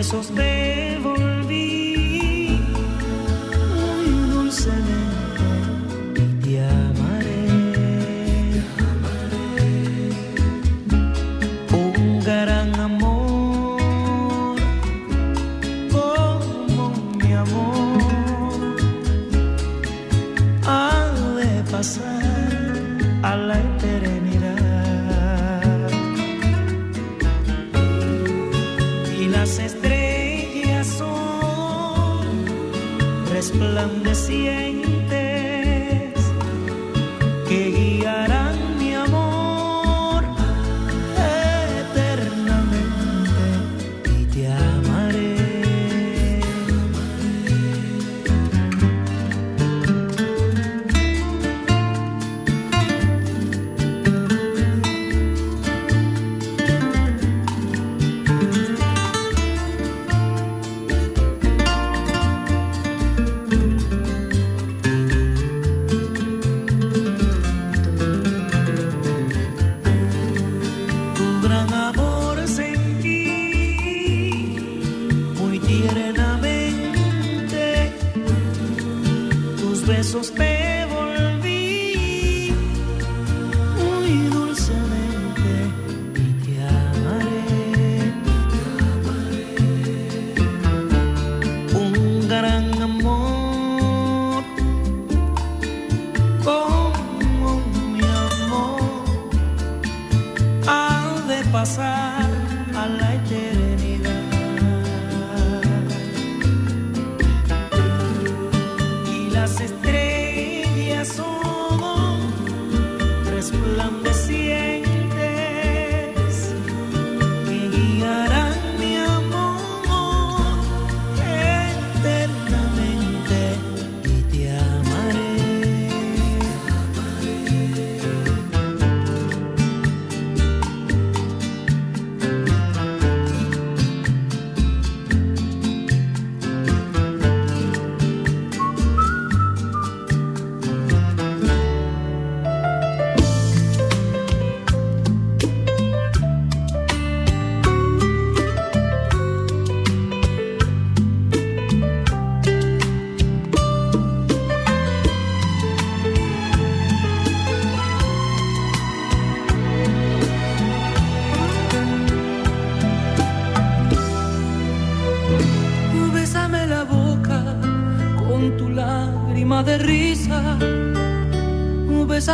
[0.00, 0.59] besos de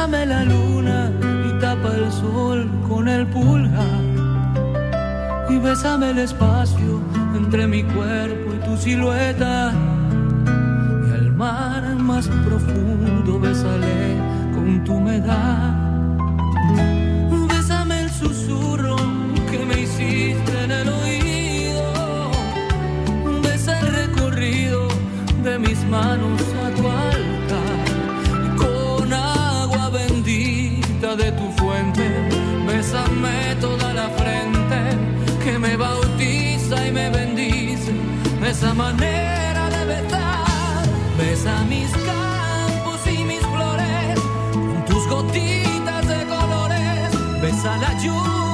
[0.07, 1.11] Bésame la luna
[1.49, 4.05] y tapa el sol con el pulgar.
[5.49, 7.01] Y bésame el espacio
[7.35, 9.73] entre mi cuerpo y tu silueta.
[11.09, 14.17] Y al mar más profundo bésale
[14.55, 15.75] con tu humedad.
[17.49, 18.95] Bésame el susurro
[19.51, 22.31] que me hiciste en el oído.
[23.43, 24.87] Besa el recorrido
[25.43, 26.56] de mis manos
[38.59, 44.19] esa manera de besar, besa mis campos y mis flores,
[44.51, 48.46] con tus gotitas de colores, besa la lluvia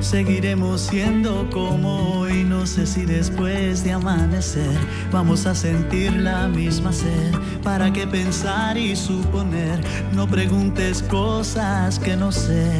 [0.00, 4.78] Seguiremos siendo como hoy, no sé si después de amanecer
[5.10, 7.34] vamos a sentir la misma sed.
[7.62, 9.80] ¿Para qué pensar y suponer?
[10.12, 12.70] No preguntes cosas que no sé.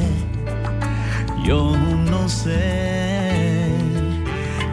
[1.45, 3.69] Yo no sé.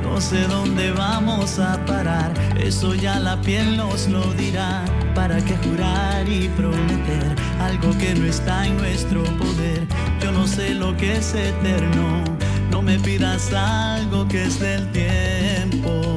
[0.03, 4.83] No sé dónde vamos a parar, eso ya la piel nos lo dirá.
[5.17, 9.85] ¿Para qué jurar y prometer algo que no está en nuestro poder?
[10.21, 12.23] Yo no sé lo que es eterno
[12.77, 16.15] no me pidas algo que es del tiempo.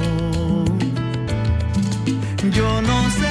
[2.51, 3.30] Yo no sé.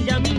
[0.00, 0.33] Para poderla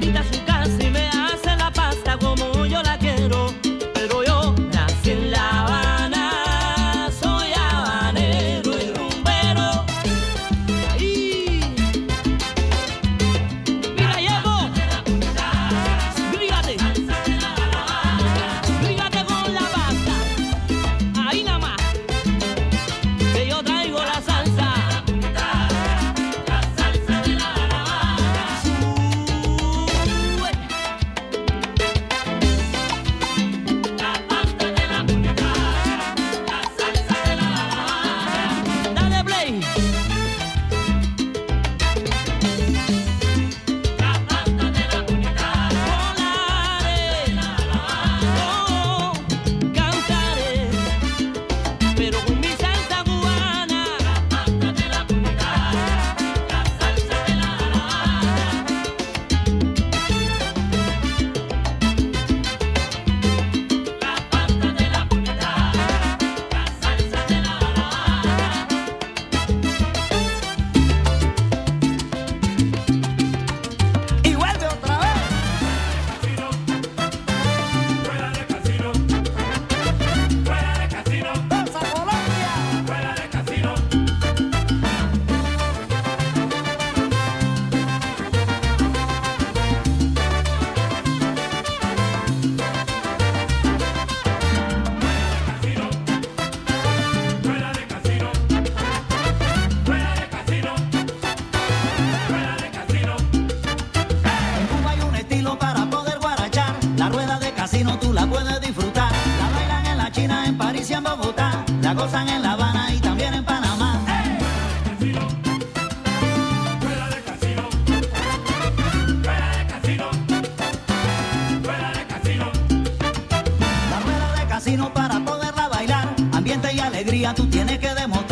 [127.33, 128.24] tú tienes que demostrar.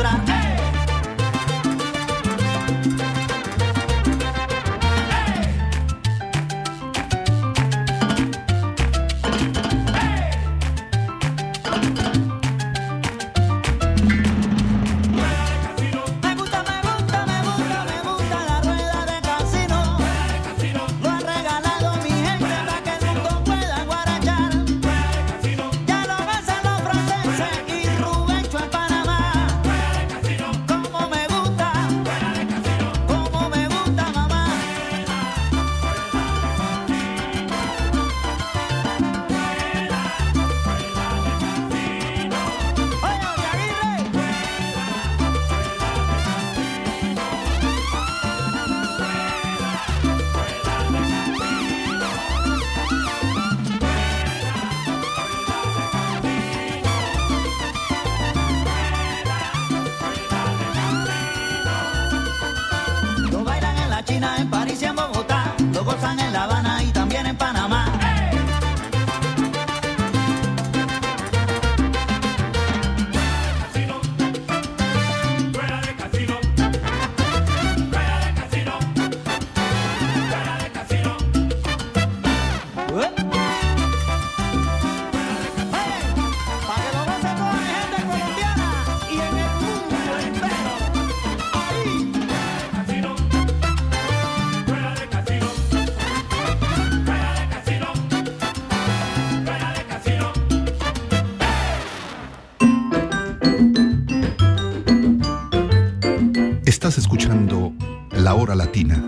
[108.43, 109.01] Hora Latina,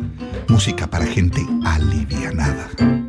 [0.48, 3.05] música para gente alivianada.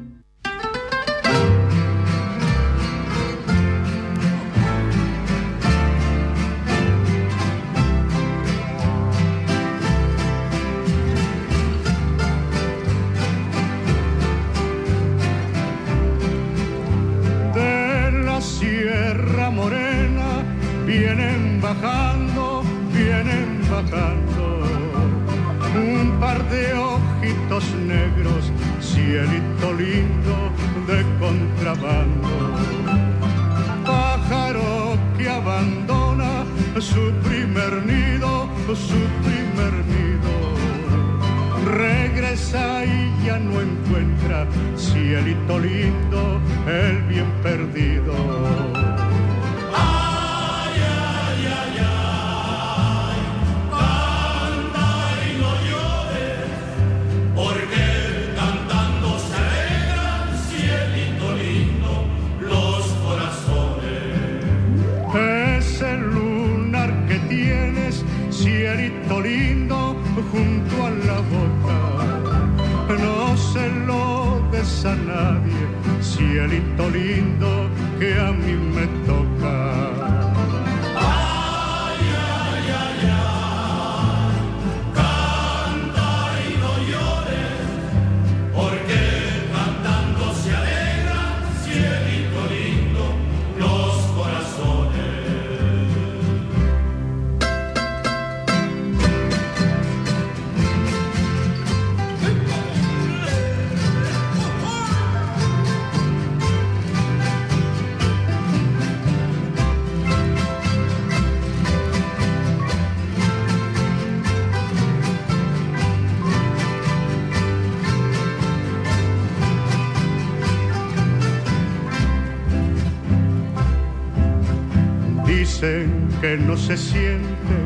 [125.59, 127.57] Dicen que no se siente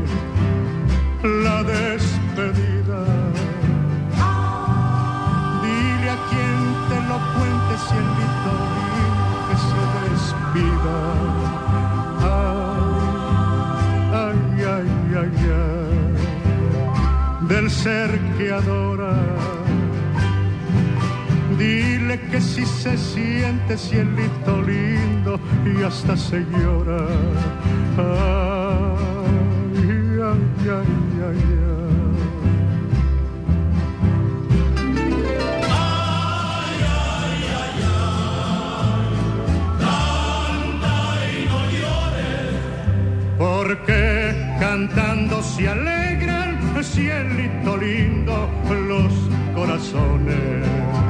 [1.25, 3.05] la despedida.
[5.61, 10.99] Dile a quien te lo cuente, cielito lindo, que se despida.
[14.13, 14.91] Ay, ay, ay,
[15.23, 15.37] ay,
[17.43, 19.15] ay, del ser que adora.
[21.59, 27.07] Dile que si se siente cielito lindo y hasta se llora.
[43.39, 48.49] Porque cantando se alegran, cielito lindo,
[48.89, 49.13] los
[49.55, 51.10] corazones.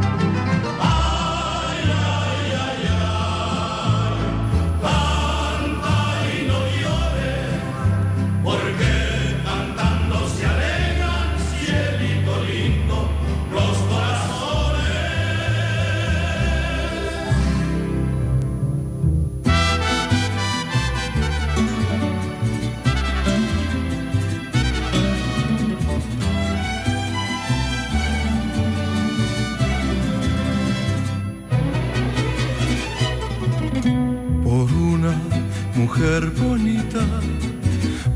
[36.01, 37.01] Mujer bonita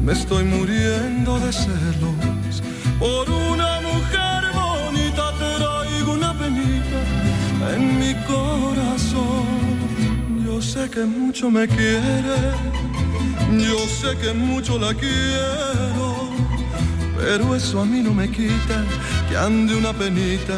[0.00, 2.62] me estoy muriendo de celos.
[2.98, 7.00] Por una mujer bonita traigo una penita
[7.74, 9.44] en mi corazón.
[10.46, 12.38] Yo sé que mucho me quiere,
[13.50, 16.30] yo sé que mucho la quiero,
[17.18, 18.82] pero eso a mí no me quita
[19.28, 20.56] que ande una penita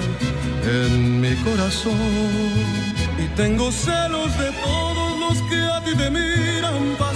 [0.62, 1.96] en mi corazón.
[3.18, 7.15] Y tengo celos de todos los que a ti te miran pasar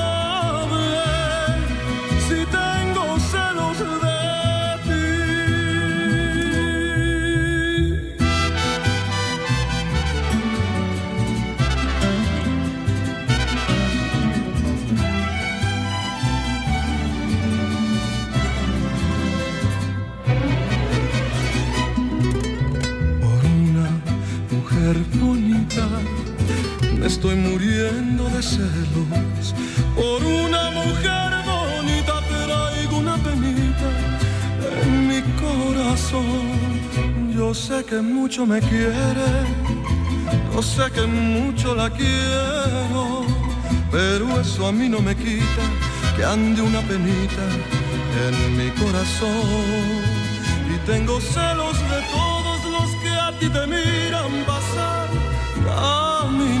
[27.01, 29.55] Me estoy muriendo de celos.
[29.95, 33.89] Por una mujer bonita traigo una penita
[34.83, 36.45] en mi corazón.
[37.35, 39.31] Yo sé que mucho me quiere,
[40.53, 43.25] yo sé que mucho la quiero,
[43.91, 45.63] pero eso a mí no me quita
[46.15, 47.45] que ande una penita
[48.25, 50.01] en mi corazón.
[50.73, 55.07] Y tengo celos de todos los que a ti te miran pasar
[55.65, 56.60] caminando.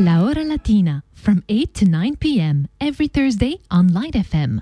[0.00, 2.66] La Hora Latina from 8 to 9 p.m.
[2.80, 4.60] every Thursday on Light FM.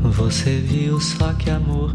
[0.00, 1.94] Você viu só que amor,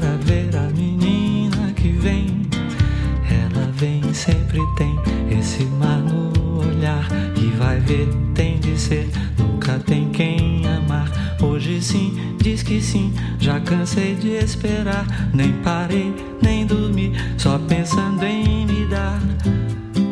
[4.21, 4.99] sempre tem
[5.35, 7.07] esse mar no olhar.
[7.35, 11.09] E vai ver, tem de ser, nunca tem quem amar.
[11.41, 15.05] Hoje sim, diz que sim, já cansei de esperar.
[15.33, 19.19] Nem parei, nem dormi, só pensando em me dar.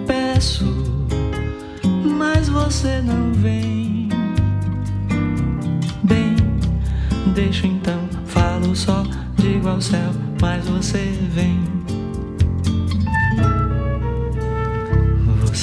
[0.07, 1.05] Peço,
[2.18, 4.10] mas você não vem.
[6.03, 6.36] Bem,
[7.36, 9.03] deixo então, falo só,
[9.38, 11.79] digo ao céu, mas você vem.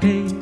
[0.00, 0.37] voltarei.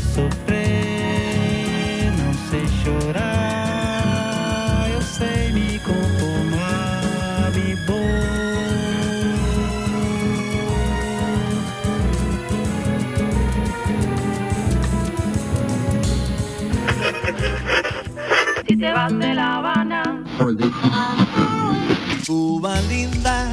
[0.00, 0.52] sofrer,
[2.18, 3.20] não sei chorar,
[4.92, 8.06] eu sei me conformar, me boa.
[18.68, 20.02] Si te vas de La Habana,
[22.26, 23.52] Cuba linda